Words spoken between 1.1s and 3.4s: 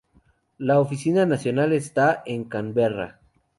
nacional está en Canberra.